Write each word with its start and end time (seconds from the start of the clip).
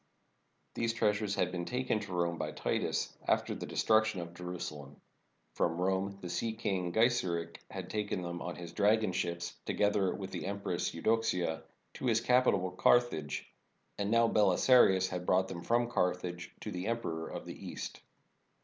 These 0.73 0.93
treasures 0.93 1.35
had 1.35 1.51
been 1.51 1.65
taken 1.65 1.99
to 1.99 2.11
Rome 2.11 2.39
by 2.39 2.53
Titus, 2.53 3.15
after 3.27 3.53
the 3.53 3.67
destruction 3.67 4.19
of 4.19 4.33
Jerusa 4.33 4.71
lem. 4.73 5.01
From 5.53 5.79
Rome 5.79 6.17
the 6.21 6.27
sea 6.31 6.53
king 6.53 6.91
Geiseric 6.91 7.57
had 7.69 7.87
taken 7.87 8.23
them 8.23 8.41
on 8.41 8.55
his 8.55 8.71
dragon 8.73 9.11
ships, 9.11 9.53
together 9.63 10.11
with 10.15 10.31
the 10.31 10.47
Empress 10.47 10.91
Eudoxia, 10.95 11.61
to 11.93 12.05
his 12.07 12.19
capital, 12.19 12.71
Carthage. 12.71 13.53
And 13.99 14.09
now 14.09 14.27
Belisarius 14.27 15.07
had 15.09 15.27
brought 15.27 15.47
them 15.47 15.61
from 15.61 15.87
Carthage 15.87 16.51
to 16.61 16.71
the 16.71 16.87
Emperor 16.87 17.29
of 17.29 17.45
the 17.45 17.53
East. 17.67 18.01